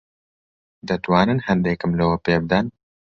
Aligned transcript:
دەتوانن 0.87 1.39
ھەندێکم 1.47 1.91
لەوە 1.99 2.17
پێ 2.25 2.35
بدەن؟ 2.43 2.65